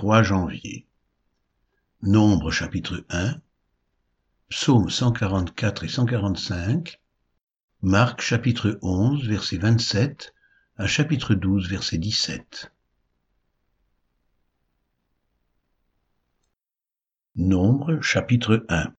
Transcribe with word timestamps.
3 0.00 0.22
janvier. 0.22 0.86
Nombre 2.00 2.50
chapitre 2.50 3.04
1, 3.10 3.38
Psaume 4.48 4.88
144 4.88 5.84
et 5.84 5.88
145, 5.88 7.02
Marc 7.82 8.22
chapitre 8.22 8.78
11 8.80 9.28
verset 9.28 9.58
27 9.58 10.32
à 10.78 10.86
chapitre 10.86 11.34
12 11.34 11.68
verset 11.68 11.98
17. 11.98 12.72
Nombre 17.36 18.00
chapitre 18.00 18.64
1 18.70 18.94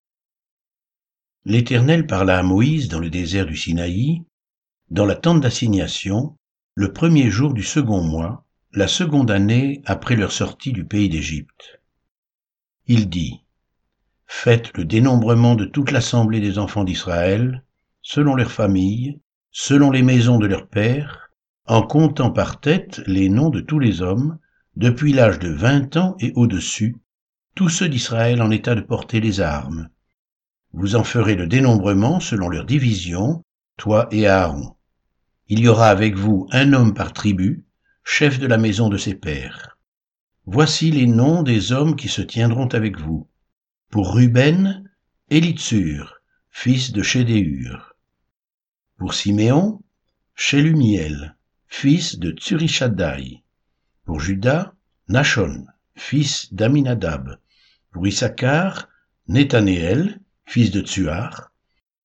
L'Éternel 1.45 2.05
parla 2.05 2.37
à 2.37 2.43
Moïse 2.43 2.89
dans 2.89 2.99
le 2.99 3.09
désert 3.09 3.47
du 3.47 3.57
Sinaï, 3.57 4.23
dans 4.91 5.07
la 5.07 5.15
tente 5.15 5.41
d'assignation, 5.41 6.37
le 6.75 6.93
premier 6.93 7.31
jour 7.31 7.55
du 7.55 7.63
second 7.63 8.03
mois, 8.03 8.45
la 8.73 8.87
seconde 8.87 9.31
année 9.31 9.81
après 9.85 10.15
leur 10.15 10.31
sortie 10.31 10.71
du 10.71 10.85
pays 10.85 11.09
d'Égypte. 11.09 11.81
Il 12.87 13.09
dit, 13.09 13.43
Faites 14.27 14.75
le 14.77 14.85
dénombrement 14.85 15.55
de 15.55 15.65
toute 15.65 15.91
l'assemblée 15.91 16.39
des 16.39 16.57
enfants 16.57 16.85
d'Israël, 16.85 17.65
selon 18.01 18.33
leurs 18.33 18.51
familles, 18.51 19.19
selon 19.51 19.91
les 19.91 20.03
maisons 20.03 20.39
de 20.39 20.47
leurs 20.47 20.67
pères, 20.67 21.31
en 21.65 21.81
comptant 21.81 22.31
par 22.31 22.61
tête 22.61 23.01
les 23.07 23.27
noms 23.27 23.49
de 23.49 23.59
tous 23.59 23.77
les 23.77 24.01
hommes, 24.01 24.39
depuis 24.77 25.11
l'âge 25.11 25.39
de 25.39 25.49
vingt 25.49 25.97
ans 25.97 26.15
et 26.21 26.31
au-dessus, 26.35 26.95
tous 27.55 27.67
ceux 27.67 27.89
d'Israël 27.89 28.41
en 28.41 28.51
état 28.51 28.73
de 28.73 28.81
porter 28.81 29.19
les 29.19 29.41
armes. 29.41 29.89
Vous 30.71 30.95
en 30.95 31.03
ferez 31.03 31.35
le 31.35 31.47
dénombrement 31.47 32.21
selon 32.21 32.47
leur 32.47 32.63
division, 32.63 33.43
toi 33.75 34.07
et 34.11 34.27
Aaron. 34.27 34.77
Il 35.49 35.59
y 35.59 35.67
aura 35.67 35.89
avec 35.89 36.15
vous 36.15 36.47
un 36.51 36.71
homme 36.71 36.93
par 36.93 37.11
tribu, 37.11 37.65
chef 38.13 38.39
de 38.39 38.45
la 38.45 38.57
maison 38.57 38.89
de 38.89 38.97
ses 38.97 39.15
pères. 39.15 39.77
Voici 40.45 40.91
les 40.91 41.07
noms 41.07 41.43
des 41.43 41.71
hommes 41.71 41.95
qui 41.95 42.09
se 42.09 42.21
tiendront 42.21 42.67
avec 42.67 42.99
vous. 42.99 43.29
Pour 43.89 44.13
Ruben, 44.13 44.83
Élitsur, 45.29 46.19
fils 46.49 46.91
de 46.91 47.03
Chédéur. 47.03 47.95
Pour 48.97 49.13
Siméon, 49.13 49.81
Shelumiel, 50.35 51.37
fils 51.67 52.19
de 52.19 52.31
Tsurishaddaï. 52.31 53.43
Pour 54.03 54.19
Judas, 54.19 54.73
Nachon, 55.07 55.65
fils 55.95 56.53
d'Aminadab. 56.53 57.39
Pour 57.91 58.05
Issachar, 58.05 58.89
Nethanéel, 59.29 60.19
fils 60.45 60.69
de 60.71 60.81
Tsuar. 60.81 61.53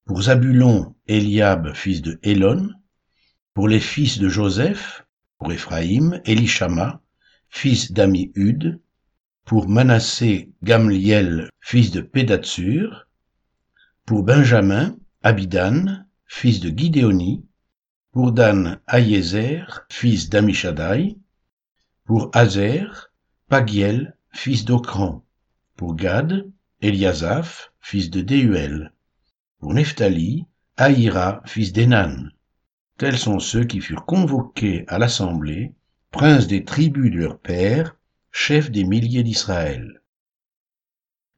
Pour 0.05 0.22
Zabulon, 0.22 0.94
Eliab, 1.09 1.75
fils 1.75 2.00
de 2.00 2.20
Elon. 2.22 2.70
Pour 3.55 3.66
les 3.66 3.81
fils 3.81 4.20
de 4.20 4.28
Joseph, 4.28 5.06
pour 5.39 5.53
Éphraïm, 5.53 6.20
Elishama, 6.25 7.01
fils 7.48 7.92
d'Amihud, 7.92 8.81
pour 9.45 9.69
Manassé, 9.69 10.51
Gamliel, 10.62 11.51
fils 11.61 11.91
de 11.91 12.01
Pédatsur, 12.01 13.06
pour 14.05 14.23
Benjamin, 14.23 14.97
Abidan, 15.23 16.05
fils 16.27 16.61
de 16.61 16.69
Gidéoni, 16.77 17.45
pour 18.12 18.33
Dan, 18.33 18.81
Ayezer, 18.89 19.87
fils 19.91 20.28
d'Amishadai, 20.31 21.19
pour 22.05 22.31
Azer, 22.34 23.12
Pagiel, 23.48 24.17
fils 24.33 24.65
d'Okran, 24.65 25.25
pour 25.77 25.95
Gad, 25.97 26.50
Eliasaph, 26.81 27.73
fils 27.81 28.11
de 28.11 28.21
Déuel, 28.21 28.93
pour 29.59 29.75
Nephtali, 29.75 30.47
Aïra, 30.77 31.43
fils 31.47 31.73
d'Enan, 31.73 32.31
Tels 32.98 33.19
sont 33.19 33.41
ceux 33.41 33.64
qui 33.64 33.80
furent 33.80 34.06
convoqués 34.06 34.84
à 34.89 34.98
l'assemblée, 34.98 35.75
princes 36.11 36.47
des 36.47 36.64
tribus 36.64 37.11
de 37.11 37.19
leurs 37.19 37.38
pères, 37.38 37.97
chefs 38.30 38.70
des 38.70 38.84
milliers 38.84 39.22
d'Israël. 39.22 40.00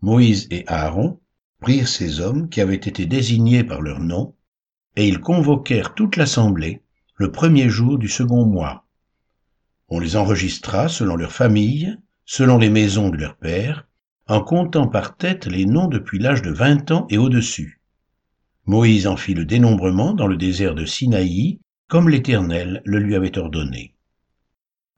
Moïse 0.01 0.47
et 0.53 0.65
Aaron 0.69 1.21
prirent 1.61 1.89
ces 1.89 2.21
hommes 2.21 2.49
qui 2.49 2.61
avaient 2.61 2.77
été 2.77 3.07
désignés 3.07 3.65
par 3.65 3.81
leur 3.81 3.99
nom, 3.99 4.37
et 4.95 5.09
ils 5.09 5.21
convoquèrent 5.21 5.95
toute 5.95 6.17
l'assemblée 6.17 6.83
le 7.17 7.33
premier 7.33 7.69
jour 7.69 7.99
du 7.99 8.09
second 8.09 8.47
mois. 8.47 8.87
On 9.89 9.99
les 9.99 10.15
enregistra 10.15 10.89
selon 10.89 11.17
leurs 11.17 11.33
familles, 11.33 11.99
selon 12.25 12.59
les 12.59 12.71
maisons 12.71 13.09
de 13.09 13.17
leurs 13.17 13.37
pères, 13.37 13.89
en 14.29 14.43
comptant 14.43 14.87
par 14.87 15.17
tête 15.17 15.47
les 15.47 15.67
noms 15.67 15.89
depuis 15.89 16.21
l'âge 16.21 16.43
de 16.43 16.51
vingt 16.51 16.91
ans 16.93 17.07
et 17.11 17.19
au-dessus. 17.19 17.78
Moïse 18.69 19.07
en 19.07 19.17
fit 19.17 19.33
le 19.33 19.47
dénombrement 19.47 20.13
dans 20.13 20.27
le 20.27 20.37
désert 20.37 20.75
de 20.75 20.85
Sinaï, 20.85 21.59
comme 21.89 22.11
l'Éternel 22.11 22.83
le 22.85 22.99
lui 22.99 23.15
avait 23.15 23.39
ordonné. 23.39 23.95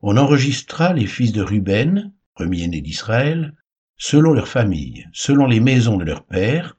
On 0.03 0.17
enregistra 0.17 0.93
les 0.93 1.07
fils 1.07 1.31
de 1.31 1.41
Ruben, 1.41 2.13
premier-né 2.35 2.81
d'Israël, 2.81 3.55
selon 3.97 4.33
leurs 4.33 4.49
familles, 4.49 5.07
selon 5.13 5.47
les 5.47 5.61
maisons 5.61 5.99
de 5.99 6.05
leurs 6.05 6.25
pères, 6.25 6.79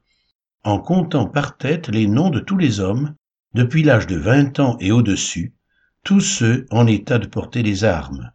en 0.64 0.78
comptant 0.78 1.26
par 1.26 1.56
tête 1.56 1.88
les 1.88 2.06
noms 2.06 2.28
de 2.28 2.40
tous 2.40 2.58
les 2.58 2.78
hommes, 2.78 3.14
depuis 3.54 3.82
l'âge 3.82 4.06
de 4.06 4.16
vingt 4.16 4.60
ans 4.60 4.76
et 4.78 4.92
au-dessus, 4.92 5.54
tous 6.04 6.20
ceux 6.20 6.66
en 6.70 6.86
état 6.86 7.18
de 7.18 7.26
porter 7.26 7.62
les 7.62 7.84
armes. 7.84 8.32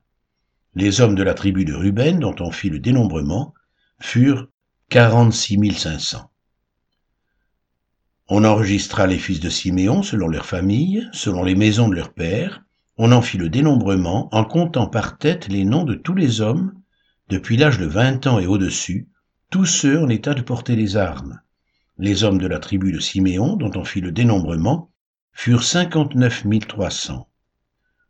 Les 0.74 1.00
hommes 1.00 1.16
de 1.16 1.22
la 1.22 1.36
tribu 1.36 1.64
de 1.64 1.76
Ruben, 1.76 2.18
dont 2.18 2.36
on 2.40 2.50
fit 2.50 2.72
le 2.72 2.80
dénombrement, 2.80 3.54
furent 4.00 4.48
quarante-six 4.90 5.60
mille 5.60 5.78
cinq 5.78 6.00
cents. 6.00 6.32
On 8.30 8.44
enregistra 8.44 9.08
les 9.08 9.20
fils 9.20 9.40
de 9.40 9.50
Siméon 9.50 10.04
selon 10.04 10.28
leurs 10.28 10.46
familles, 10.46 11.08
selon 11.14 11.46
les 11.46 11.56
maisons 11.56 11.88
de 11.88 11.96
leurs 11.96 12.12
pères. 12.14 12.62
On 12.98 13.14
en 13.14 13.22
fit 13.22 13.38
le 13.38 13.48
dénombrement 13.48 14.28
en 14.34 14.44
comptant 14.44 14.88
par 14.88 15.18
tête 15.18 15.48
les 15.48 15.64
noms 15.64 15.86
de 15.86 15.94
tous 15.94 16.14
les 16.14 16.42
hommes, 16.42 16.74
depuis 17.30 17.56
l'âge 17.56 17.78
de 17.78 17.86
vingt 17.86 18.28
ans 18.28 18.40
et 18.40 18.46
au-dessus, 18.46 19.08
tous 19.50 19.66
ceux 19.66 20.02
en 20.02 20.10
état 20.10 20.34
de 20.34 20.42
porter 20.42 20.76
les 20.76 20.98
armes. 20.98 21.40
Les 21.98 22.26
hommes 22.26 22.38
de 22.38 22.48
la 22.48 22.60
tribu 22.60 22.92
de 22.92 23.00
Siméon, 23.00 23.56
dont 23.56 23.72
on 23.76 23.86
fit 23.86 24.02
le 24.02 24.12
dénombrement, 24.12 24.92
furent 25.32 25.64
cinquante-neuf 25.64 26.44
mille 26.44 26.68
trois 26.68 26.90
cents. 26.90 27.30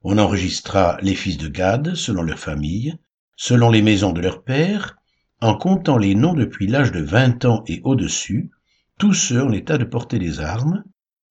On 0.01 0.17
enregistra 0.17 0.97
les 1.03 1.15
fils 1.15 1.37
de 1.37 1.47
Gad 1.47 1.93
selon 1.93 2.23
leurs 2.23 2.39
familles, 2.39 2.97
selon 3.35 3.69
les 3.69 3.83
maisons 3.83 4.13
de 4.13 4.21
leurs 4.21 4.41
pères, 4.41 4.97
en 5.41 5.55
comptant 5.55 5.97
les 5.99 6.15
noms 6.15 6.33
depuis 6.33 6.65
l'âge 6.65 6.91
de 6.91 7.01
vingt 7.01 7.45
ans 7.45 7.63
et 7.67 7.81
au-dessus, 7.83 8.49
tous 8.97 9.13
ceux 9.13 9.43
en 9.43 9.51
état 9.51 9.77
de 9.77 9.83
porter 9.83 10.17
les 10.17 10.39
armes, 10.39 10.83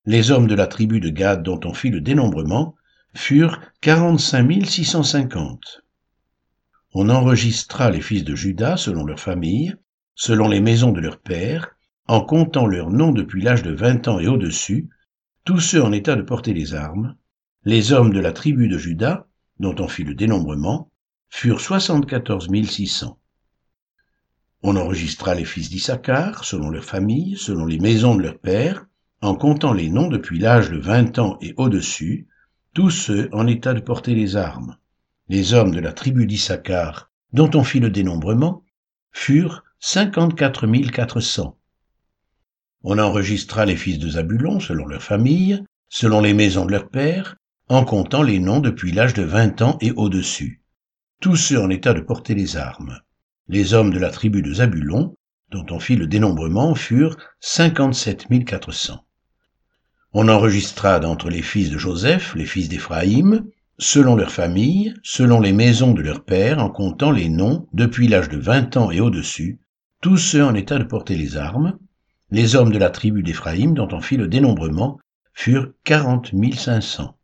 les 0.04 0.30
hommes 0.30 0.46
de 0.46 0.54
la 0.54 0.66
tribu 0.66 1.00
de 1.00 1.08
Gad 1.08 1.42
dont 1.42 1.60
on 1.64 1.74
fit 1.74 1.90
le 1.90 2.00
dénombrement, 2.00 2.76
furent 3.14 3.60
quarante-cinq 3.80 4.64
six 4.66 4.84
cent 4.84 5.02
cinquante. 5.02 5.82
On 6.94 7.10
enregistra 7.10 7.90
les 7.90 8.00
fils 8.00 8.24
de 8.24 8.34
Judas 8.34 8.76
selon 8.76 9.04
leurs 9.04 9.20
familles, 9.20 9.74
selon 10.14 10.48
les 10.48 10.60
maisons 10.60 10.92
de 10.92 11.00
leurs 11.00 11.20
pères, 11.20 11.76
en 12.06 12.20
comptant 12.20 12.66
leurs 12.66 12.90
noms 12.90 13.12
depuis 13.12 13.42
l'âge 13.42 13.62
de 13.62 13.72
vingt 13.72 14.06
ans 14.06 14.20
et 14.20 14.28
au-dessus, 14.28 14.88
tous 15.44 15.60
ceux 15.60 15.82
en 15.82 15.92
état 15.92 16.14
de 16.14 16.22
porter 16.22 16.54
les 16.54 16.74
armes, 16.74 17.16
les 17.64 17.92
hommes 17.92 18.12
de 18.12 18.20
la 18.20 18.32
tribu 18.32 18.68
de 18.68 18.78
Judas, 18.78 19.26
dont 19.58 19.74
on 19.80 19.88
fit 19.88 20.04
le 20.04 20.14
dénombrement, 20.14 20.90
furent 21.28 21.60
soixante-quatorze 21.60 22.48
six 22.64 22.86
cents. 22.86 23.18
On 24.68 24.74
enregistra 24.74 25.36
les 25.36 25.44
fils 25.44 25.70
d'Issachar, 25.70 26.42
selon 26.42 26.70
leurs 26.70 26.84
familles, 26.84 27.36
selon 27.36 27.66
les 27.66 27.78
maisons 27.78 28.16
de 28.16 28.22
leurs 28.22 28.40
pères, 28.40 28.84
en 29.20 29.36
comptant 29.36 29.72
les 29.72 29.88
noms 29.88 30.08
depuis 30.08 30.40
l'âge 30.40 30.72
de 30.72 30.76
vingt 30.76 31.20
ans 31.20 31.38
et 31.40 31.54
au-dessus, 31.56 32.26
tous 32.74 32.90
ceux 32.90 33.28
en 33.32 33.46
état 33.46 33.74
de 33.74 33.80
porter 33.80 34.16
les 34.16 34.34
armes. 34.34 34.76
Les 35.28 35.54
hommes 35.54 35.70
de 35.70 35.78
la 35.78 35.92
tribu 35.92 36.26
d'Issachar, 36.26 37.12
dont 37.32 37.48
on 37.54 37.62
fit 37.62 37.78
le 37.78 37.90
dénombrement, 37.90 38.64
furent 39.12 39.62
cinquante-quatre 39.78 40.66
mille 40.66 40.90
quatre 40.90 41.20
cents. 41.20 41.56
On 42.82 42.98
enregistra 42.98 43.66
les 43.66 43.76
fils 43.76 44.00
de 44.00 44.08
Zabulon 44.08 44.58
selon 44.58 44.88
leurs 44.88 45.04
familles, 45.04 45.62
selon 45.88 46.20
les 46.20 46.34
maisons 46.34 46.66
de 46.66 46.72
leurs 46.72 46.88
pères, 46.88 47.36
en 47.68 47.84
comptant 47.84 48.24
les 48.24 48.40
noms 48.40 48.58
depuis 48.58 48.90
l'âge 48.90 49.14
de 49.14 49.22
vingt 49.22 49.62
ans 49.62 49.78
et 49.80 49.92
au-dessus, 49.92 50.60
tous 51.20 51.36
ceux 51.36 51.60
en 51.60 51.70
état 51.70 51.94
de 51.94 52.00
porter 52.00 52.34
les 52.34 52.56
armes. 52.56 52.98
Les 53.48 53.74
hommes 53.74 53.92
de 53.92 53.98
la 53.98 54.10
tribu 54.10 54.42
de 54.42 54.54
Zabulon, 54.54 55.16
dont 55.50 55.66
on 55.70 55.78
fit 55.78 55.94
le 55.94 56.08
dénombrement, 56.08 56.74
furent 56.74 57.16
cinquante-sept 57.38 58.28
mille 58.28 58.44
quatre 58.44 58.72
cents. 58.72 59.04
On 60.12 60.28
enregistra 60.28 60.98
d'entre 60.98 61.30
les 61.30 61.42
fils 61.42 61.70
de 61.70 61.78
Joseph, 61.78 62.34
les 62.34 62.46
fils 62.46 62.68
d'Éphraïm, 62.68 63.44
selon 63.78 64.16
leurs 64.16 64.32
familles, 64.32 64.94
selon 65.02 65.40
les 65.40 65.52
maisons 65.52 65.92
de 65.92 66.02
leurs 66.02 66.24
pères, 66.24 66.58
en 66.58 66.70
comptant 66.70 67.10
les 67.10 67.28
noms, 67.28 67.68
depuis 67.72 68.08
l'âge 68.08 68.28
de 68.28 68.38
vingt 68.38 68.76
ans 68.76 68.90
et 68.90 69.00
au-dessus, 69.00 69.60
tous 70.00 70.16
ceux 70.16 70.44
en 70.44 70.54
état 70.54 70.78
de 70.78 70.84
porter 70.84 71.16
les 71.16 71.36
armes, 71.36 71.78
les 72.30 72.56
hommes 72.56 72.72
de 72.72 72.78
la 72.78 72.90
tribu 72.90 73.22
d'Éphraïm, 73.22 73.74
dont 73.74 73.88
on 73.92 74.00
fit 74.00 74.16
le 74.16 74.26
dénombrement, 74.26 74.98
furent 75.34 75.70
quarante 75.84 76.32
mille 76.32 76.58
cinq 76.58 76.80
cents. 76.80 77.16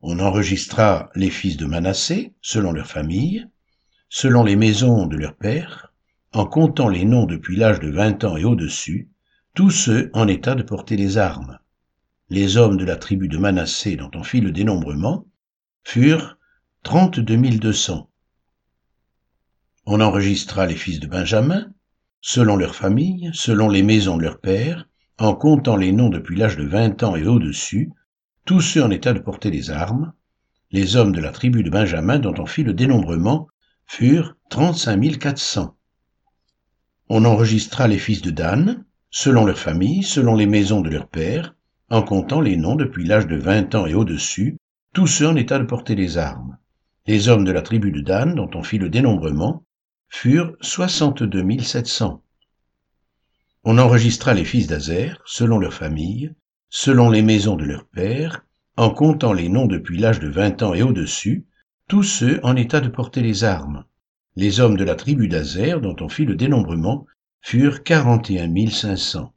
On 0.00 0.20
enregistra 0.20 1.10
les 1.14 1.30
fils 1.30 1.56
de 1.58 1.66
Manassé, 1.66 2.32
selon 2.40 2.72
leurs 2.72 2.86
familles, 2.86 3.46
selon 4.14 4.44
les 4.44 4.56
maisons 4.56 5.06
de 5.06 5.16
leurs 5.16 5.36
pères, 5.36 5.90
en 6.34 6.44
comptant 6.44 6.90
les 6.90 7.06
noms 7.06 7.24
depuis 7.24 7.56
l'âge 7.56 7.80
de 7.80 7.88
vingt 7.88 8.22
ans 8.24 8.36
et 8.36 8.44
au-dessus, 8.44 9.08
tous 9.54 9.70
ceux 9.70 10.10
en 10.12 10.28
état 10.28 10.54
de 10.54 10.62
porter 10.62 10.98
les 10.98 11.16
armes. 11.16 11.58
Les 12.28 12.58
hommes 12.58 12.76
de 12.76 12.84
la 12.84 12.96
tribu 12.96 13.28
de 13.28 13.38
Manassé 13.38 13.96
dont 13.96 14.10
on 14.14 14.22
fit 14.22 14.42
le 14.42 14.52
dénombrement 14.52 15.24
furent 15.82 16.36
trente-deux 16.82 17.36
mille 17.36 17.58
deux 17.58 17.72
cents. 17.72 18.10
On 19.86 20.02
enregistra 20.02 20.66
les 20.66 20.76
fils 20.76 21.00
de 21.00 21.06
Benjamin, 21.06 21.72
selon 22.20 22.56
leurs 22.56 22.74
familles, 22.74 23.30
selon 23.32 23.70
les 23.70 23.82
maisons 23.82 24.18
de 24.18 24.24
leurs 24.24 24.40
pères, 24.40 24.90
en 25.16 25.34
comptant 25.34 25.76
les 25.76 25.90
noms 25.90 26.10
depuis 26.10 26.36
l'âge 26.36 26.58
de 26.58 26.66
vingt 26.66 27.02
ans 27.02 27.16
et 27.16 27.26
au-dessus, 27.26 27.90
tous 28.44 28.60
ceux 28.60 28.84
en 28.84 28.90
état 28.90 29.14
de 29.14 29.20
porter 29.20 29.50
les 29.50 29.70
armes, 29.70 30.12
les 30.70 30.96
hommes 30.96 31.12
de 31.12 31.20
la 31.20 31.32
tribu 31.32 31.62
de 31.62 31.70
Benjamin 31.70 32.18
dont 32.18 32.34
on 32.36 32.44
fit 32.44 32.62
le 32.62 32.74
dénombrement 32.74 33.48
furent 33.86 34.36
trente-cinq 34.48 35.18
quatre 35.18 35.38
cents. 35.38 35.76
On 37.08 37.24
enregistra 37.24 37.88
les 37.88 37.98
fils 37.98 38.22
de 38.22 38.30
Dan, 38.30 38.84
selon 39.10 39.44
leurs 39.44 39.58
familles, 39.58 40.02
selon 40.02 40.34
les 40.34 40.46
maisons 40.46 40.80
de 40.80 40.90
leurs 40.90 41.08
pères, 41.08 41.54
en 41.90 42.02
comptant 42.02 42.40
les 42.40 42.56
noms 42.56 42.76
depuis 42.76 43.04
l'âge 43.04 43.26
de 43.26 43.36
vingt 43.36 43.74
ans 43.74 43.86
et 43.86 43.94
au-dessus, 43.94 44.56
tous 44.94 45.06
ceux 45.06 45.28
en 45.28 45.36
état 45.36 45.58
de 45.58 45.64
porter 45.64 45.94
les 45.94 46.16
armes. 46.16 46.56
Les 47.06 47.28
hommes 47.28 47.44
de 47.44 47.52
la 47.52 47.62
tribu 47.62 47.90
de 47.90 48.00
Dan, 48.00 48.34
dont 48.34 48.50
on 48.54 48.62
fit 48.62 48.78
le 48.78 48.88
dénombrement, 48.88 49.64
furent 50.08 50.54
soixante-deux 50.60 51.42
mille 51.42 51.64
sept 51.64 51.86
cents. 51.86 52.22
On 53.64 53.78
enregistra 53.78 54.34
les 54.34 54.44
fils 54.44 54.66
d'Azer, 54.66 55.20
selon 55.24 55.58
leurs 55.58 55.74
familles, 55.74 56.34
selon 56.68 57.10
les 57.10 57.22
maisons 57.22 57.56
de 57.56 57.64
leurs 57.64 57.86
pères, 57.86 58.44
en 58.76 58.90
comptant 58.90 59.32
les 59.32 59.48
noms 59.48 59.66
depuis 59.66 59.98
l'âge 59.98 60.20
de 60.20 60.28
vingt 60.28 60.62
ans 60.62 60.74
et 60.74 60.82
au-dessus, 60.82 61.46
tous 61.88 62.02
ceux 62.02 62.40
en 62.42 62.56
état 62.56 62.80
de 62.80 62.88
porter 62.88 63.22
les 63.22 63.44
armes. 63.44 63.84
Les 64.36 64.60
hommes 64.60 64.76
de 64.76 64.84
la 64.84 64.94
tribu 64.94 65.28
d'Azer, 65.28 65.80
dont 65.80 65.96
on 66.00 66.08
fit 66.08 66.24
le 66.24 66.36
dénombrement, 66.36 67.06
furent 67.40 67.82
quarante 67.82 68.30
et 68.30 68.40
un 68.40 68.46
mille 68.46 68.72
cinq 68.72 68.96
cents. 68.96 69.34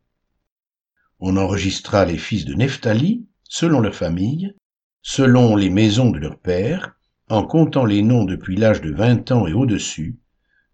On 1.19 1.37
enregistra 1.37 2.05
les 2.05 2.17
fils 2.17 2.45
de 2.45 2.53
Nephtali, 2.53 3.25
selon 3.43 3.79
leurs 3.79 3.95
familles, 3.95 4.53
selon 5.01 5.55
les 5.55 5.69
maisons 5.69 6.11
de 6.11 6.19
leurs 6.19 6.39
pères, 6.39 6.95
en 7.29 7.43
comptant 7.43 7.85
les 7.85 8.03
noms 8.03 8.23
depuis 8.23 8.55
l'âge 8.55 8.81
de 8.81 8.91
vingt 8.91 9.31
ans 9.31 9.47
et 9.47 9.53
au-dessus, 9.53 10.17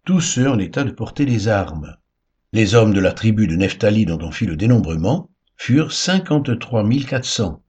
tous 0.04 0.20
ceux 0.20 0.48
en 0.48 0.58
état 0.58 0.84
de 0.84 0.90
porter 0.90 1.24
les 1.24 1.48
armes. 1.48 1.96
Les 2.52 2.74
hommes 2.74 2.92
de 2.92 3.00
la 3.00 3.12
tribu 3.12 3.46
de 3.46 3.56
Nephtali 3.56 4.04
dont 4.04 4.22
on 4.22 4.30
fit 4.30 4.46
le 4.46 4.56
dénombrement 4.56 5.30
furent 5.56 5.92
cinquante-trois 5.92 6.84
mille 6.84 7.06
quatre 7.06 7.24
cents. 7.24 7.62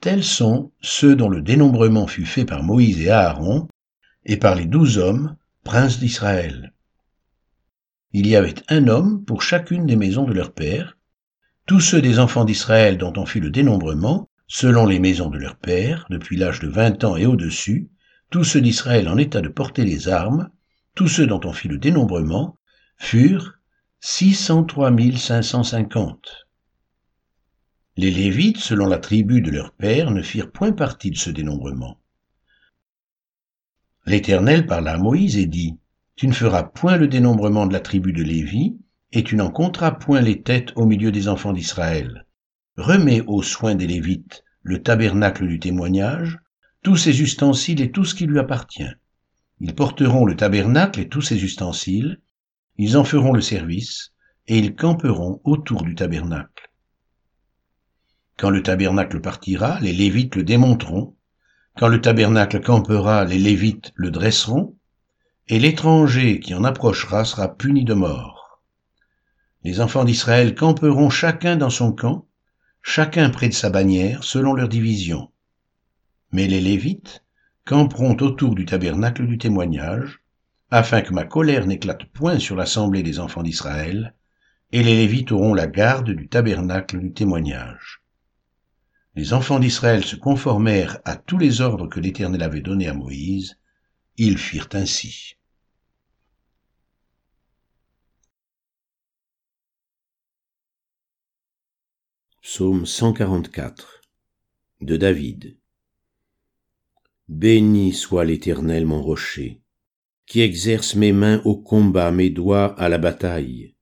Tels 0.00 0.24
sont 0.24 0.72
ceux 0.80 1.14
dont 1.14 1.28
le 1.28 1.42
dénombrement 1.42 2.06
fut 2.06 2.24
fait 2.24 2.46
par 2.46 2.62
Moïse 2.62 3.02
et 3.02 3.10
Aaron, 3.10 3.68
et 4.24 4.38
par 4.38 4.54
les 4.54 4.64
douze 4.64 4.96
hommes, 4.96 5.36
princes 5.62 5.98
d'Israël. 5.98 6.72
Il 8.12 8.26
y 8.26 8.34
avait 8.34 8.54
un 8.68 8.88
homme 8.88 9.22
pour 9.24 9.42
chacune 9.42 9.84
des 9.84 9.96
maisons 9.96 10.24
de 10.24 10.32
leur 10.32 10.52
père. 10.52 10.96
Tous 11.66 11.80
ceux 11.80 12.00
des 12.00 12.18
enfants 12.18 12.46
d'Israël 12.46 12.96
dont 12.96 13.12
on 13.16 13.26
fit 13.26 13.40
le 13.40 13.50
dénombrement, 13.50 14.26
selon 14.46 14.86
les 14.86 14.98
maisons 14.98 15.28
de 15.28 15.38
leur 15.38 15.56
père, 15.56 16.06
depuis 16.08 16.38
l'âge 16.38 16.60
de 16.60 16.68
vingt 16.68 17.04
ans 17.04 17.16
et 17.16 17.26
au-dessus, 17.26 17.90
tous 18.30 18.44
ceux 18.44 18.62
d'Israël 18.62 19.06
en 19.06 19.18
état 19.18 19.42
de 19.42 19.48
porter 19.48 19.84
les 19.84 20.08
armes, 20.08 20.48
tous 20.94 21.08
ceux 21.08 21.26
dont 21.26 21.40
on 21.44 21.52
fit 21.52 21.68
le 21.68 21.78
dénombrement, 21.78 22.56
furent 22.96 23.58
603 24.00 24.92
550. 25.16 26.48
Les 28.00 28.10
Lévites, 28.10 28.56
selon 28.56 28.86
la 28.86 28.96
tribu 28.96 29.42
de 29.42 29.50
leur 29.50 29.74
père, 29.74 30.10
ne 30.10 30.22
firent 30.22 30.50
point 30.50 30.72
partie 30.72 31.10
de 31.10 31.18
ce 31.18 31.28
dénombrement. 31.28 32.00
L'Éternel 34.06 34.64
parla 34.64 34.94
à 34.94 34.96
Moïse 34.96 35.36
et 35.36 35.44
dit, 35.44 35.76
Tu 36.16 36.26
ne 36.26 36.32
feras 36.32 36.62
point 36.62 36.96
le 36.96 37.08
dénombrement 37.08 37.66
de 37.66 37.74
la 37.74 37.80
tribu 37.80 38.14
de 38.14 38.22
Lévi, 38.22 38.78
et 39.12 39.22
tu 39.22 39.36
n'en 39.36 39.50
compteras 39.50 39.90
point 39.90 40.22
les 40.22 40.40
têtes 40.40 40.72
au 40.76 40.86
milieu 40.86 41.12
des 41.12 41.28
enfants 41.28 41.52
d'Israël. 41.52 42.24
Remets 42.78 43.20
aux 43.26 43.42
soins 43.42 43.74
des 43.74 43.86
Lévites 43.86 44.44
le 44.62 44.82
tabernacle 44.82 45.46
du 45.46 45.60
témoignage, 45.60 46.38
tous 46.82 46.96
ses 46.96 47.20
ustensiles 47.20 47.82
et 47.82 47.90
tout 47.90 48.06
ce 48.06 48.14
qui 48.14 48.24
lui 48.24 48.38
appartient. 48.38 48.94
Ils 49.60 49.74
porteront 49.74 50.24
le 50.24 50.36
tabernacle 50.36 51.00
et 51.00 51.08
tous 51.10 51.20
ses 51.20 51.44
ustensiles, 51.44 52.18
ils 52.78 52.96
en 52.96 53.04
feront 53.04 53.34
le 53.34 53.42
service, 53.42 54.14
et 54.46 54.56
ils 54.56 54.74
camperont 54.74 55.42
autour 55.44 55.82
du 55.82 55.94
tabernacle. 55.94 56.69
Quand 58.40 58.48
le 58.48 58.62
tabernacle 58.62 59.20
partira, 59.20 59.78
les 59.80 59.92
Lévites 59.92 60.34
le 60.34 60.44
démonteront. 60.44 61.14
Quand 61.76 61.88
le 61.88 62.00
tabernacle 62.00 62.62
campera, 62.62 63.26
les 63.26 63.36
Lévites 63.36 63.92
le 63.94 64.10
dresseront. 64.10 64.78
Et 65.48 65.58
l'étranger 65.58 66.40
qui 66.40 66.54
en 66.54 66.64
approchera 66.64 67.26
sera 67.26 67.54
puni 67.54 67.84
de 67.84 67.92
mort. 67.92 68.62
Les 69.62 69.82
enfants 69.82 70.04
d'Israël 70.04 70.54
camperont 70.54 71.10
chacun 71.10 71.56
dans 71.56 71.68
son 71.68 71.92
camp, 71.92 72.28
chacun 72.80 73.28
près 73.28 73.50
de 73.50 73.52
sa 73.52 73.68
bannière, 73.68 74.24
selon 74.24 74.54
leur 74.54 74.70
division. 74.70 75.30
Mais 76.32 76.46
les 76.46 76.62
Lévites 76.62 77.22
camperont 77.66 78.16
autour 78.22 78.54
du 78.54 78.64
tabernacle 78.64 79.26
du 79.26 79.36
témoignage, 79.36 80.22
afin 80.70 81.02
que 81.02 81.12
ma 81.12 81.24
colère 81.24 81.66
n'éclate 81.66 82.06
point 82.06 82.38
sur 82.38 82.56
l'assemblée 82.56 83.02
des 83.02 83.20
enfants 83.20 83.42
d'Israël, 83.42 84.14
et 84.72 84.82
les 84.82 84.96
Lévites 84.96 85.30
auront 85.30 85.52
la 85.52 85.66
garde 85.66 86.08
du 86.08 86.26
tabernacle 86.26 86.98
du 86.98 87.12
témoignage 87.12 87.99
les 89.14 89.32
enfants 89.32 89.58
d'Israël 89.58 90.04
se 90.04 90.16
conformèrent 90.16 91.00
à 91.04 91.16
tous 91.16 91.38
les 91.38 91.60
ordres 91.60 91.88
que 91.88 92.00
l'Éternel 92.00 92.42
avait 92.42 92.60
donnés 92.60 92.88
à 92.88 92.94
Moïse, 92.94 93.58
ils 94.16 94.38
firent 94.38 94.68
ainsi. 94.72 95.36
Psaume 102.40 102.86
144 102.86 104.00
de 104.80 104.96
David 104.96 105.56
Béni 107.28 107.92
soit 107.92 108.24
l'Éternel 108.24 108.86
mon 108.86 109.02
rocher, 109.02 109.62
qui 110.26 110.40
exerce 110.40 110.96
mes 110.96 111.12
mains 111.12 111.40
au 111.44 111.56
combat, 111.56 112.10
mes 112.10 112.30
doigts 112.30 112.74
à 112.80 112.88
la 112.88 112.98
bataille. 112.98 113.74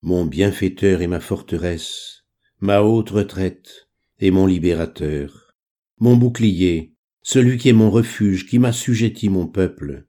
Mon 0.00 0.24
bienfaiteur 0.24 1.02
et 1.02 1.06
ma 1.06 1.20
forteresse, 1.20 2.24
ma 2.60 2.80
haute 2.82 3.10
retraite, 3.10 3.87
et 4.20 4.30
mon 4.30 4.46
libérateur, 4.46 5.54
mon 5.98 6.16
bouclier, 6.16 6.94
celui 7.22 7.58
qui 7.58 7.68
est 7.68 7.74
mon 7.74 7.90
refuge, 7.90 8.46
qui 8.46 8.58
m'assujettit 8.58 9.28
mon 9.28 9.46
peuple. 9.46 10.06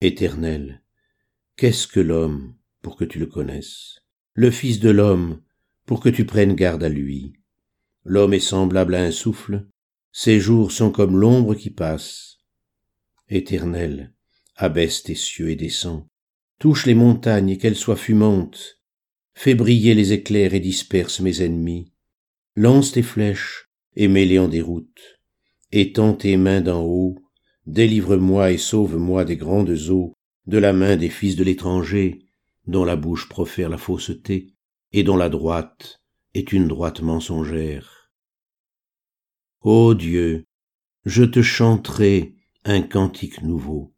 Éternel, 0.00 0.82
qu'est-ce 1.56 1.86
que 1.86 2.00
l'homme 2.00 2.54
pour 2.82 2.96
que 2.96 3.04
tu 3.04 3.18
le 3.18 3.26
connaisses, 3.26 4.00
le 4.34 4.50
Fils 4.50 4.80
de 4.80 4.90
l'homme 4.90 5.40
pour 5.86 6.00
que 6.00 6.08
tu 6.08 6.24
prennes 6.24 6.54
garde 6.54 6.82
à 6.84 6.88
lui. 6.88 7.34
L'homme 8.04 8.34
est 8.34 8.40
semblable 8.40 8.94
à 8.94 9.02
un 9.02 9.10
souffle, 9.10 9.66
ses 10.10 10.40
jours 10.40 10.72
sont 10.72 10.90
comme 10.90 11.18
l'ombre 11.18 11.54
qui 11.54 11.70
passe. 11.70 12.38
Éternel, 13.28 14.12
abaisse 14.56 15.02
tes 15.02 15.14
cieux 15.14 15.50
et 15.50 15.56
descends, 15.56 16.08
touche 16.58 16.86
les 16.86 16.94
montagnes 16.94 17.56
qu'elles 17.56 17.76
soient 17.76 17.96
fumantes, 17.96 18.80
fais 19.34 19.54
briller 19.54 19.94
les 19.94 20.12
éclairs 20.12 20.54
et 20.54 20.60
disperse 20.60 21.20
mes 21.20 21.42
ennemis 21.42 21.91
lance 22.54 22.92
tes 22.92 23.02
flèches 23.02 23.68
et 23.96 24.08
mets-les 24.08 24.38
en 24.38 24.48
déroute. 24.48 25.20
Étends 25.70 26.14
tes 26.14 26.36
mains 26.36 26.60
d'en 26.60 26.82
haut, 26.82 27.18
délivre-moi 27.66 28.52
et 28.52 28.58
sauve-moi 28.58 29.24
des 29.24 29.36
grandes 29.36 29.76
eaux, 29.88 30.14
de 30.46 30.58
la 30.58 30.72
main 30.72 30.96
des 30.96 31.08
fils 31.08 31.36
de 31.36 31.44
l'étranger, 31.44 32.26
dont 32.66 32.84
la 32.84 32.96
bouche 32.96 33.28
profère 33.28 33.68
la 33.68 33.78
fausseté, 33.78 34.54
et 34.92 35.02
dont 35.02 35.16
la 35.16 35.28
droite 35.28 36.02
est 36.34 36.52
une 36.52 36.68
droite 36.68 37.00
mensongère. 37.00 38.10
Ô 39.60 39.94
Dieu, 39.94 40.44
je 41.04 41.24
te 41.24 41.42
chanterai 41.42 42.34
un 42.64 42.82
cantique 42.82 43.42
nouveau, 43.42 43.94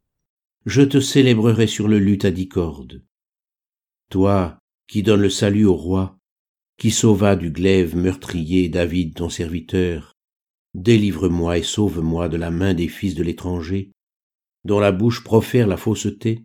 je 0.65 0.81
te 0.81 0.99
célébrerai 0.99 1.67
sur 1.67 1.87
le 1.87 1.99
luth 1.99 2.25
à 2.25 2.31
dix 2.31 2.47
cordes. 2.47 3.03
Toi 4.09 4.59
qui 4.87 5.03
donnes 5.03 5.21
le 5.21 5.29
salut 5.29 5.65
au 5.65 5.75
roi, 5.75 6.19
qui 6.77 6.91
sauva 6.91 7.35
du 7.35 7.51
glaive 7.51 7.95
meurtrier 7.95 8.69
David 8.69 9.15
ton 9.15 9.29
serviteur, 9.29 10.13
délivre-moi 10.73 11.57
et 11.57 11.63
sauve-moi 11.63 12.29
de 12.29 12.37
la 12.37 12.51
main 12.51 12.73
des 12.73 12.87
fils 12.87 13.15
de 13.15 13.23
l'étranger, 13.23 13.91
dont 14.65 14.79
la 14.79 14.91
bouche 14.91 15.23
profère 15.23 15.67
la 15.67 15.77
fausseté, 15.77 16.43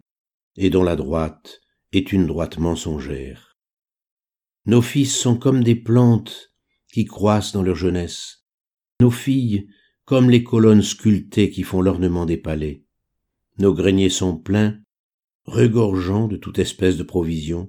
et 0.57 0.71
dont 0.71 0.83
la 0.83 0.97
droite 0.97 1.61
est 1.93 2.13
une 2.13 2.27
droite 2.27 2.59
mensongère. 2.59 3.57
Nos 4.67 4.83
fils 4.83 5.17
sont 5.17 5.37
comme 5.37 5.65
des 5.65 5.75
plantes 5.75 6.53
qui 6.93 7.05
croissent 7.05 7.53
dans 7.53 7.63
leur 7.63 7.77
jeunesse, 7.77 8.45
nos 9.01 9.11
filles 9.11 9.69
comme 10.05 10.29
les 10.29 10.45
colonnes 10.45 10.83
sculptées 10.83 11.51
qui 11.51 11.63
font 11.63 11.81
l'ornement 11.81 12.27
des 12.27 12.37
palais. 12.37 12.85
Nos 13.59 13.73
greniers 13.73 14.11
sont 14.11 14.37
pleins, 14.37 14.79
regorgeant 15.45 16.29
de 16.29 16.37
toute 16.37 16.59
espèce 16.59 16.97
de 16.97 17.03
provisions, 17.03 17.69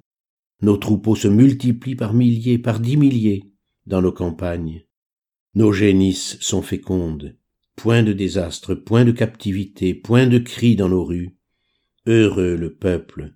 nos 0.61 0.77
troupeaux 0.77 1.15
se 1.15 1.27
multiplient 1.27 1.95
par 1.95 2.13
milliers, 2.13 2.59
par 2.59 2.79
dix 2.79 2.97
milliers 2.97 3.51
dans 3.85 4.01
nos 4.01 4.11
campagnes. 4.11 4.85
Nos 5.55 5.73
génisses 5.73 6.39
sont 6.39 6.61
fécondes. 6.61 7.37
Point 7.75 8.03
de 8.03 8.13
désastre, 8.13 8.75
point 8.75 9.05
de 9.05 9.11
captivité, 9.11 9.93
point 9.93 10.27
de 10.27 10.37
cris 10.37 10.75
dans 10.75 10.89
nos 10.89 11.03
rues. 11.03 11.37
Heureux 12.05 12.55
le 12.55 12.75
peuple 12.75 13.35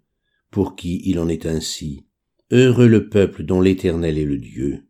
pour 0.55 0.77
qui 0.77 1.01
il 1.03 1.19
en 1.19 1.27
est 1.27 1.45
ainsi. 1.45 2.07
Heureux 2.49 2.87
le 2.87 3.09
peuple 3.09 3.43
dont 3.43 3.59
l'Éternel 3.59 4.17
est 4.17 4.25
le 4.25 4.37
Dieu. 4.37 4.87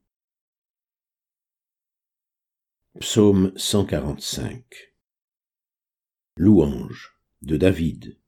Psaume 3.00 3.51
145 3.56 4.63
Louange 6.38 7.20
de 7.42 7.58
David 7.58 8.20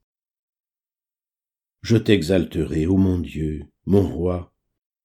Je 1.84 1.98
t'exalterai, 1.98 2.88
ô 2.88 2.98
mon 2.98 3.20
Dieu, 3.20 3.68
mon 3.88 4.06
roi, 4.06 4.54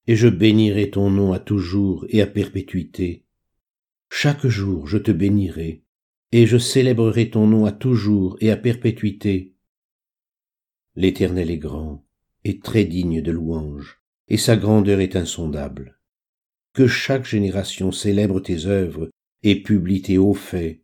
et 0.09 0.17
je 0.17 0.27
bénirai 0.27 0.91
ton 0.91 1.09
nom 1.09 1.33
à 1.33 1.39
toujours 1.39 2.05
et 2.09 2.21
à 2.21 2.27
perpétuité. 2.27 3.25
Chaque 4.11 4.47
jour 4.49 4.89
je 4.89 4.99
te 4.99 5.13
bénirai, 5.13 5.85
et 6.33 6.47
je 6.47 6.59
célébrerai 6.59 7.31
ton 7.31 7.47
nom 7.47 7.65
à 7.65 7.71
toujours 7.71 8.37
et 8.41 8.51
à 8.51 8.57
perpétuité. 8.57 9.55
L'Éternel 10.97 11.51
est 11.51 11.59
grand 11.59 12.05
et 12.43 12.59
très 12.59 12.85
digne 12.85 13.23
de 13.23 13.31
louange, 13.31 14.01
et 14.27 14.37
sa 14.37 14.57
grandeur 14.57 14.99
est 14.99 15.15
insondable. 15.15 16.01
Que 16.73 16.89
chaque 16.89 17.25
génération 17.25 17.93
célèbre 17.93 18.41
tes 18.41 18.67
œuvres 18.67 19.11
et 19.45 19.63
publie 19.63 20.03
tes 20.03 20.19
hauts 20.19 20.35
faits. 20.35 20.81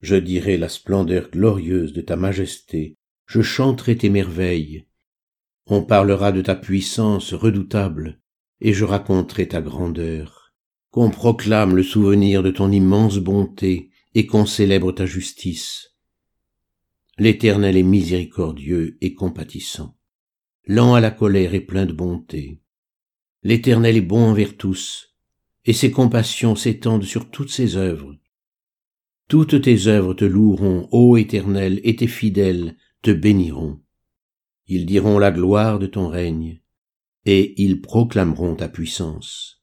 Je 0.00 0.16
dirai 0.16 0.56
la 0.56 0.68
splendeur 0.68 1.30
glorieuse 1.30 1.92
de 1.92 2.00
ta 2.00 2.16
majesté, 2.16 2.96
je 3.26 3.42
chanterai 3.42 3.96
tes 3.96 4.10
merveilles. 4.10 4.85
On 5.68 5.82
parlera 5.82 6.30
de 6.30 6.42
ta 6.42 6.54
puissance 6.54 7.34
redoutable, 7.34 8.20
et 8.60 8.72
je 8.72 8.84
raconterai 8.84 9.48
ta 9.48 9.60
grandeur. 9.60 10.54
Qu'on 10.90 11.10
proclame 11.10 11.74
le 11.74 11.82
souvenir 11.82 12.42
de 12.44 12.52
ton 12.52 12.70
immense 12.70 13.18
bonté, 13.18 13.90
et 14.14 14.26
qu'on 14.26 14.46
célèbre 14.46 14.92
ta 14.92 15.06
justice. 15.06 15.96
L'Éternel 17.18 17.76
est 17.76 17.82
miséricordieux 17.82 18.96
et 19.00 19.14
compatissant, 19.14 19.96
lent 20.66 20.94
à 20.94 21.00
la 21.00 21.10
colère 21.10 21.52
et 21.54 21.60
plein 21.60 21.84
de 21.84 21.92
bonté. 21.92 22.62
L'Éternel 23.42 23.96
est 23.96 24.02
bon 24.02 24.30
envers 24.30 24.56
tous, 24.56 25.16
et 25.64 25.72
ses 25.72 25.90
compassions 25.90 26.54
s'étendent 26.54 27.04
sur 27.04 27.30
toutes 27.30 27.50
ses 27.50 27.76
œuvres. 27.76 28.16
Toutes 29.28 29.60
tes 29.60 29.88
œuvres 29.88 30.14
te 30.14 30.24
loueront, 30.24 30.88
ô 30.92 31.16
Éternel, 31.16 31.80
et 31.82 31.96
tes 31.96 32.06
fidèles 32.06 32.76
te 33.02 33.10
béniront. 33.10 33.80
Ils 34.68 34.86
diront 34.86 35.18
la 35.18 35.30
gloire 35.30 35.78
de 35.78 35.86
ton 35.86 36.08
règne, 36.08 36.60
et 37.24 37.60
ils 37.62 37.80
proclameront 37.80 38.56
ta 38.56 38.68
puissance, 38.68 39.62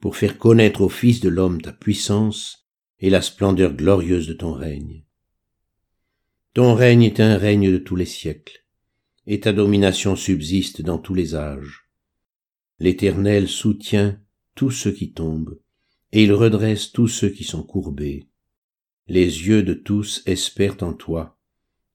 pour 0.00 0.16
faire 0.16 0.38
connaître 0.38 0.82
aux 0.82 0.88
fils 0.88 1.20
de 1.20 1.28
l'homme 1.28 1.60
ta 1.60 1.72
puissance 1.72 2.68
et 3.00 3.10
la 3.10 3.22
splendeur 3.22 3.72
glorieuse 3.72 4.28
de 4.28 4.34
ton 4.34 4.52
règne. 4.52 5.04
Ton 6.54 6.74
règne 6.74 7.02
est 7.02 7.20
un 7.20 7.36
règne 7.36 7.70
de 7.70 7.78
tous 7.78 7.96
les 7.96 8.06
siècles, 8.06 8.64
et 9.26 9.40
ta 9.40 9.52
domination 9.52 10.16
subsiste 10.16 10.82
dans 10.82 10.98
tous 10.98 11.14
les 11.14 11.34
âges. 11.34 11.88
L'Éternel 12.78 13.48
soutient 13.48 14.20
tous 14.54 14.70
ceux 14.70 14.92
qui 14.92 15.12
tombent, 15.12 15.58
et 16.12 16.24
il 16.24 16.32
redresse 16.32 16.92
tous 16.92 17.08
ceux 17.08 17.30
qui 17.30 17.44
sont 17.44 17.62
courbés. 17.62 18.28
Les 19.06 19.24
yeux 19.24 19.62
de 19.62 19.74
tous 19.74 20.22
espèrent 20.26 20.82
en 20.82 20.92
toi, 20.92 21.38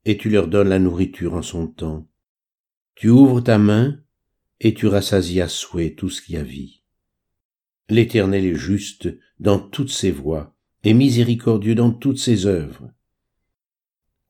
et 0.05 0.17
tu 0.17 0.29
leur 0.29 0.47
donnes 0.47 0.69
la 0.69 0.79
nourriture 0.79 1.33
en 1.33 1.41
son 1.41 1.67
temps. 1.67 2.07
Tu 2.95 3.09
ouvres 3.09 3.41
ta 3.41 3.57
main, 3.57 3.99
et 4.61 4.73
tu 4.73 4.87
rassasies 4.87 5.41
à 5.41 5.49
souhait 5.49 5.95
tout 5.95 6.09
ce 6.09 6.21
qui 6.21 6.37
a 6.37 6.43
vie. 6.43 6.81
L'Éternel 7.89 8.45
est 8.45 8.55
juste 8.55 9.09
dans 9.39 9.59
toutes 9.59 9.91
ses 9.91 10.11
voies, 10.11 10.55
et 10.83 10.93
miséricordieux 10.93 11.75
dans 11.75 11.91
toutes 11.91 12.19
ses 12.19 12.45
œuvres. 12.45 12.89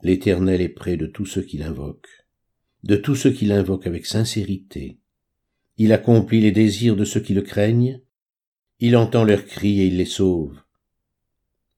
L'Éternel 0.02 0.62
est 0.62 0.70
près 0.70 0.98
de 0.98 1.06
tous 1.06 1.26
ceux 1.26 1.44
qui 1.44 1.58
l'invoquent, 1.58 2.26
de 2.84 2.96
tous 2.96 3.16
ceux 3.16 3.32
qui 3.32 3.46
l'invoquent 3.46 3.88
avec 3.88 4.06
sincérité. 4.06 5.00
Il 5.78 5.94
accomplit 5.94 6.42
les 6.42 6.52
désirs 6.52 6.96
de 6.96 7.06
ceux 7.06 7.20
qui 7.20 7.34
le 7.34 7.44
craignent, 7.44 8.02
il 8.80 8.98
entend 8.98 9.24
leurs 9.24 9.46
cris 9.46 9.80
et 9.82 9.88
il 9.88 9.98
les 9.98 10.06
sauve. 10.06 10.60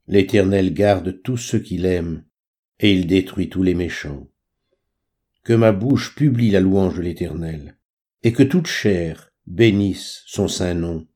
L'Éternel 0.07 0.73
garde 0.73 1.21
tous 1.21 1.37
ceux 1.37 1.59
qui 1.59 1.77
l'aiment, 1.77 2.23
et 2.79 2.93
il 2.93 3.07
détruit 3.07 3.49
tous 3.49 3.63
les 3.63 3.75
méchants. 3.75 4.29
Que 5.47 5.53
ma 5.53 5.71
bouche 5.71 6.13
publie 6.13 6.51
la 6.51 6.59
louange 6.59 6.97
de 6.97 7.01
l'Éternel, 7.03 7.77
et 8.21 8.33
que 8.33 8.43
toute 8.43 8.67
chair 8.67 9.31
bénisse 9.45 10.23
son 10.25 10.49
saint 10.49 10.73
nom, 10.73 11.07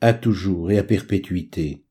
à 0.00 0.14
toujours 0.14 0.70
et 0.70 0.78
à 0.78 0.82
perpétuité. 0.82 1.84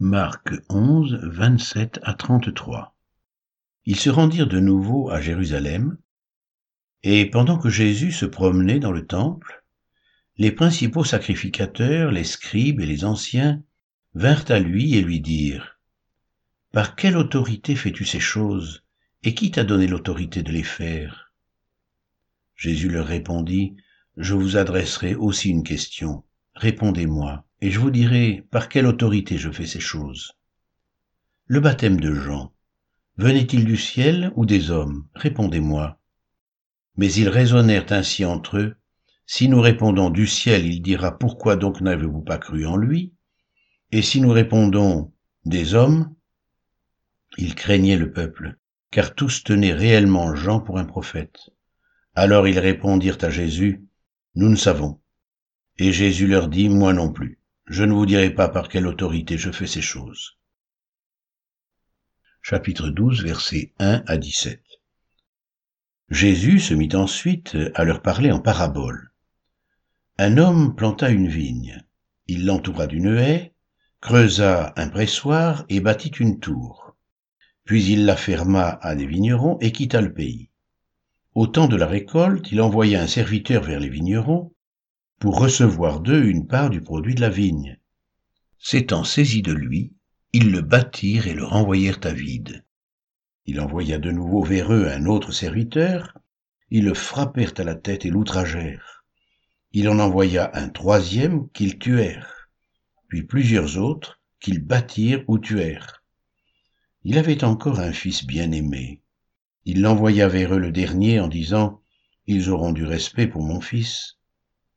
Marc 0.00 0.52
11, 0.68 1.18
27 1.32 2.00
à 2.02 2.12
33 2.12 2.94
Ils 3.86 3.96
se 3.96 4.10
rendirent 4.10 4.48
de 4.48 4.60
nouveau 4.60 5.08
à 5.08 5.22
Jérusalem, 5.22 5.96
et 7.02 7.24
pendant 7.24 7.58
que 7.58 7.70
Jésus 7.70 8.12
se 8.12 8.26
promenait 8.26 8.80
dans 8.80 8.92
le 8.92 9.06
temple, 9.06 9.64
les 10.36 10.52
principaux 10.52 11.04
sacrificateurs, 11.04 12.10
les 12.10 12.24
scribes 12.24 12.82
et 12.82 12.86
les 12.86 13.06
anciens 13.06 13.62
vinrent 14.12 14.50
à 14.50 14.58
lui 14.58 14.94
et 14.96 15.00
lui 15.00 15.18
dirent, 15.18 15.71
Par 16.72 16.96
quelle 16.96 17.18
autorité 17.18 17.76
fais-tu 17.76 18.06
ces 18.06 18.18
choses, 18.18 18.82
et 19.22 19.34
qui 19.34 19.50
t'a 19.50 19.62
donné 19.62 19.86
l'autorité 19.86 20.42
de 20.42 20.50
les 20.50 20.62
faire? 20.62 21.34
Jésus 22.56 22.88
leur 22.88 23.06
répondit, 23.06 23.76
Je 24.16 24.32
vous 24.32 24.56
adresserai 24.56 25.14
aussi 25.14 25.50
une 25.50 25.64
question, 25.64 26.24
répondez-moi, 26.54 27.44
et 27.60 27.70
je 27.70 27.78
vous 27.78 27.90
dirai 27.90 28.46
par 28.50 28.70
quelle 28.70 28.86
autorité 28.86 29.36
je 29.36 29.50
fais 29.50 29.66
ces 29.66 29.80
choses. 29.80 30.32
Le 31.44 31.60
baptême 31.60 32.00
de 32.00 32.14
Jean, 32.14 32.54
venait-il 33.18 33.66
du 33.66 33.76
ciel 33.76 34.32
ou 34.36 34.46
des 34.46 34.70
hommes? 34.70 35.06
Répondez-moi. 35.14 36.00
Mais 36.96 37.12
ils 37.12 37.28
raisonnèrent 37.28 37.92
ainsi 37.92 38.24
entre 38.24 38.56
eux, 38.56 38.76
si 39.26 39.46
nous 39.46 39.60
répondons 39.60 40.08
du 40.08 40.26
ciel, 40.26 40.66
il 40.66 40.80
dira 40.80 41.18
pourquoi 41.18 41.56
donc 41.56 41.82
n'avez-vous 41.82 42.22
pas 42.22 42.38
cru 42.38 42.64
en 42.64 42.78
lui? 42.78 43.12
Et 43.90 44.00
si 44.00 44.22
nous 44.22 44.30
répondons 44.30 45.12
des 45.44 45.74
hommes, 45.74 46.14
il 47.38 47.54
craignait 47.54 47.96
le 47.96 48.12
peuple, 48.12 48.58
car 48.90 49.14
tous 49.14 49.44
tenaient 49.44 49.72
réellement 49.72 50.34
Jean 50.34 50.60
pour 50.60 50.78
un 50.78 50.84
prophète. 50.84 51.50
Alors 52.14 52.46
ils 52.46 52.58
répondirent 52.58 53.18
à 53.22 53.30
Jésus, 53.30 53.84
Nous 54.34 54.48
ne 54.48 54.56
savons. 54.56 55.00
Et 55.78 55.92
Jésus 55.92 56.26
leur 56.26 56.48
dit, 56.48 56.68
Moi 56.68 56.92
non 56.92 57.12
plus. 57.12 57.38
Je 57.66 57.84
ne 57.84 57.92
vous 57.92 58.06
dirai 58.06 58.30
pas 58.30 58.48
par 58.48 58.68
quelle 58.68 58.86
autorité 58.86 59.38
je 59.38 59.50
fais 59.50 59.66
ces 59.66 59.80
choses. 59.80 60.38
Chapitre 62.42 62.88
12, 62.90 63.22
versets 63.22 63.72
1 63.78 64.02
à 64.06 64.16
17. 64.16 64.60
Jésus 66.10 66.58
se 66.58 66.74
mit 66.74 66.94
ensuite 66.94 67.56
à 67.74 67.84
leur 67.84 68.02
parler 68.02 68.32
en 68.32 68.40
parabole. 68.40 69.12
Un 70.18 70.36
homme 70.36 70.74
planta 70.74 71.08
une 71.08 71.28
vigne. 71.28 71.82
Il 72.26 72.44
l'entoura 72.44 72.86
d'une 72.86 73.16
haie, 73.16 73.54
creusa 74.00 74.72
un 74.76 74.88
pressoir 74.88 75.64
et 75.68 75.80
bâtit 75.80 76.10
une 76.10 76.40
tour. 76.40 76.81
Puis 77.64 77.84
il 77.84 78.04
la 78.04 78.16
ferma 78.16 78.78
à 78.82 78.94
des 78.94 79.06
vignerons 79.06 79.58
et 79.60 79.72
quitta 79.72 80.00
le 80.00 80.12
pays. 80.12 80.50
Au 81.34 81.46
temps 81.46 81.68
de 81.68 81.76
la 81.76 81.86
récolte, 81.86 82.50
il 82.52 82.60
envoya 82.60 83.00
un 83.00 83.06
serviteur 83.06 83.62
vers 83.62 83.80
les 83.80 83.88
vignerons 83.88 84.52
pour 85.18 85.38
recevoir 85.38 86.00
d'eux 86.00 86.24
une 86.24 86.46
part 86.46 86.70
du 86.70 86.80
produit 86.80 87.14
de 87.14 87.20
la 87.20 87.30
vigne. 87.30 87.78
S'étant 88.58 89.04
saisi 89.04 89.42
de 89.42 89.52
lui, 89.52 89.94
ils 90.32 90.50
le 90.50 90.62
battirent 90.62 91.26
et 91.26 91.34
le 91.34 91.44
renvoyèrent 91.44 92.00
à 92.04 92.12
vide. 92.12 92.64
Il 93.46 93.60
envoya 93.60 93.98
de 93.98 94.10
nouveau 94.10 94.42
vers 94.42 94.72
eux 94.72 94.88
un 94.88 95.06
autre 95.06 95.32
serviteur, 95.32 96.18
ils 96.70 96.84
le 96.84 96.94
frappèrent 96.94 97.54
à 97.58 97.64
la 97.64 97.74
tête 97.74 98.04
et 98.04 98.10
l'outragèrent 98.10 98.92
il 99.74 99.88
en 99.88 99.98
envoya 99.98 100.50
un 100.54 100.68
troisième 100.68 101.48
qu'ils 101.50 101.78
tuèrent, 101.78 102.50
puis 103.08 103.22
plusieurs 103.22 103.78
autres 103.78 104.20
qu'ils 104.38 104.62
battirent 104.62 105.24
ou 105.28 105.38
tuèrent. 105.38 106.01
Il 107.04 107.18
avait 107.18 107.42
encore 107.42 107.80
un 107.80 107.92
fils 107.92 108.24
bien-aimé. 108.24 109.00
Il 109.64 109.82
l'envoya 109.82 110.28
vers 110.28 110.54
eux 110.54 110.58
le 110.58 110.70
dernier 110.70 111.18
en 111.18 111.28
disant, 111.28 111.80
Ils 112.26 112.50
auront 112.50 112.72
du 112.72 112.84
respect 112.84 113.26
pour 113.26 113.42
mon 113.42 113.60
fils. 113.60 114.18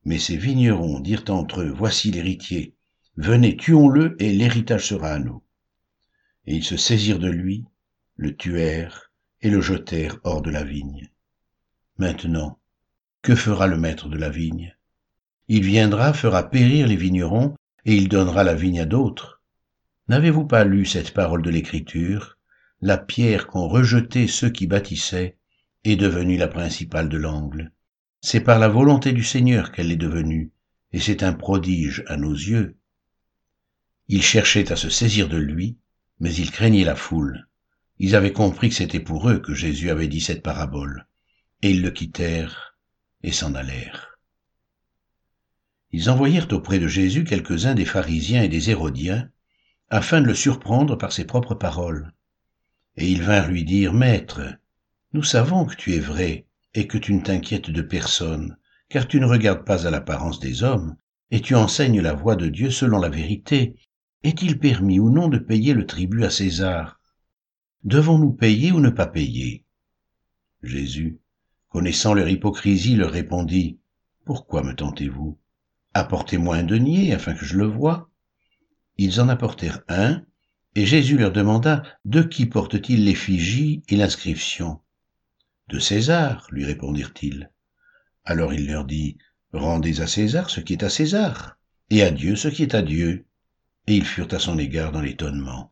Mais 0.05 0.17
ces 0.17 0.38
vignerons 0.38 1.00
dirent 1.00 1.25
entre 1.29 1.62
eux, 1.62 1.74
Voici 1.75 2.12
l'héritier, 2.12 2.75
venez, 3.15 3.55
tuons-le, 3.58 4.15
et 4.20 4.32
l'héritage 4.32 4.88
sera 4.88 5.10
à 5.10 5.20
nous. 5.20 5.44
Et 6.48 6.55
ils 6.55 6.63
se 6.63 6.77
saisirent 6.77 7.20
de 7.20 7.29
lui, 7.29 7.65
le 8.15 8.36
tuèrent, 8.36 9.12
et 9.41 9.50
le 9.50 9.62
jetèrent 9.62 10.17
hors 10.24 10.41
de 10.41 10.50
la 10.50 10.63
vigne. 10.63 11.10
Maintenant, 11.98 12.60
que 13.22 13.36
fera 13.36 13.67
le 13.67 13.77
maître 13.77 14.10
de 14.10 14.17
la 14.17 14.29
vigne? 14.29 14.75
Il 15.48 15.63
viendra, 15.63 16.13
fera 16.13 16.50
périr 16.50 16.88
les 16.88 16.96
vignerons, 16.96 17.55
et 17.86 17.96
il 17.96 18.10
donnera 18.10 18.44
la 18.44 18.55
vigne 18.55 18.79
à 18.79 18.86
d'autres. 18.86 19.35
N'avez-vous 20.08 20.46
pas 20.46 20.64
lu 20.64 20.86
cette 20.86 21.14
parole 21.14 21.42
de 21.42 21.50
l'Écriture? 21.50 22.38
La 22.82 22.98
pierre 22.98 23.48
qu'ont 23.48 23.68
rejetée 23.68 24.28
ceux 24.28 24.50
qui 24.50 24.68
bâtissaient 24.68 25.38
est 25.84 25.96
devenue 25.96 26.38
la 26.38 26.48
principale 26.48 27.10
de 27.10 27.18
l'angle. 27.18 27.72
C'est 28.22 28.42
par 28.42 28.60
la 28.60 28.68
volonté 28.68 29.14
du 29.14 29.24
Seigneur 29.24 29.72
qu'elle 29.72 29.92
est 29.92 29.96
devenue, 29.96 30.52
et 30.92 31.00
c'est 31.00 31.24
un 31.24 31.34
prodige 31.34 32.04
à 32.08 32.18
nos 32.18 32.34
yeux. 32.34 32.78
Ils 34.08 34.24
cherchaient 34.24 34.72
à 34.72 34.76
se 34.76 34.90
saisir 34.90 35.28
de 35.28 35.38
lui, 35.38 35.78
mais 36.20 36.34
ils 36.34 36.52
craignaient 36.52 36.84
la 36.84 36.96
foule. 36.96 37.48
Ils 37.98 38.16
avaient 38.16 38.34
compris 38.34 38.70
que 38.70 38.76
c'était 38.76 39.00
pour 39.00 39.30
eux 39.30 39.40
que 39.40 39.54
Jésus 39.54 39.90
avait 39.90 40.08
dit 40.08 40.22
cette 40.22 40.44
parabole, 40.44 41.08
et 41.62 41.72
ils 41.72 41.82
le 41.82 41.92
quittèrent 41.92 42.78
et 43.24 43.32
s'en 43.32 43.56
allèrent 43.56 44.16
ils 45.96 46.10
envoyèrent 46.10 46.52
auprès 46.52 46.78
de 46.78 46.90
Jésus 46.90 47.24
quelques-uns 47.24 47.74
des 47.74 47.86
pharisiens 47.86 48.44
et 48.44 48.50
des 48.50 48.70
hérodiens, 48.70 49.30
afin 49.89 50.22
de 50.22 50.27
le 50.27 50.36
surprendre 50.36 50.96
par 50.96 51.12
ses 51.12 51.25
propres 51.25 51.56
paroles. 51.56 52.12
Et 52.98 53.10
ils 53.10 53.22
vinrent 53.22 53.50
lui 53.50 53.63
dire, 53.63 53.94
Maître, 53.94 54.42
nous 55.13 55.24
savons 55.24 55.65
que 55.65 55.75
tu 55.75 55.94
es 55.94 56.00
vrai 56.00 56.46
et 56.74 56.88
que 56.88 56.98
tu 56.98 57.13
ne 57.13 57.22
t'inquiètes 57.22 57.70
de 57.70 57.82
personne, 57.82 58.58
car 58.89 59.08
tu 59.08 59.20
ne 59.20 59.25
regardes 59.25 59.65
pas 59.65 59.88
à 59.88 59.92
l'apparence 59.92 60.39
des 60.39 60.63
hommes, 60.63 60.96
et 61.32 61.42
tu 61.42 61.56
enseignes 61.56 62.01
la 62.01 62.13
voie 62.13 62.36
de 62.36 62.48
Dieu 62.48 62.70
selon 62.70 63.00
la 63.00 63.10
vérité. 63.10 63.75
Est-il 64.24 64.60
permis 64.60 65.00
ou 65.00 65.10
non 65.10 65.27
de 65.27 65.38
payer 65.38 65.74
le 65.74 65.86
tribut 65.86 66.24
à 66.24 66.30
César? 66.30 67.00
Devons-nous 67.84 68.34
payer 68.34 68.72
ou 68.72 68.80
ne 68.80 68.89
pas 68.89 69.08
payer? 69.08 69.63
Jésus, 70.63 71.20
connaissant 71.70 72.13
leur 72.13 72.27
hypocrisie, 72.27 72.96
leur 72.96 73.12
répondit, 73.12 73.80
Pourquoi 74.25 74.63
me 74.63 74.74
tentez-vous? 74.74 75.38
Apportez-moi 75.94 76.58
un 76.58 76.63
denier 76.63 77.13
afin 77.13 77.34
que 77.34 77.46
je 77.46 77.58
le 77.58 77.68
voie. 77.68 78.10
Ils 78.98 79.20
en 79.20 79.30
apportèrent 79.30 79.82
un, 79.88 80.24
et 80.75 80.86
Jésus 80.86 81.18
leur 81.18 81.32
demanda, 81.32 81.84
De 82.06 82.22
qui 82.22 82.46
porte-t-il 82.46 83.06
l'effigie 83.06 83.84
et 83.90 83.96
l'inscription 83.96 84.82
De 85.70 85.80
César, 85.80 86.48
lui 86.52 86.66
répondirent-ils. 86.66 87.52
Alors 88.24 88.54
il 88.54 88.68
leur 88.68 88.86
dit, 88.86 89.18
Rendez 89.54 90.02
à 90.02 90.08
César 90.08 90.50
ce 90.50 90.60
qui 90.60 90.74
est 90.74 90.84
à 90.84 90.90
César, 90.90 91.58
et 91.90 92.04
à 92.04 92.12
Dieu 92.12 92.36
ce 92.36 92.48
qui 92.48 92.64
est 92.64 92.75
à 92.75 92.82
Dieu. 92.82 93.25
Et 93.88 93.96
ils 93.96 94.06
furent 94.06 94.34
à 94.34 94.40
son 94.40 94.58
égard 94.58 94.92
dans 94.92 95.02
l'étonnement. 95.02 95.72